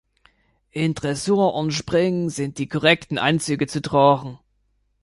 [0.71, 4.39] In Dressur und Springen sind die korrekten Anzüge zu tragen.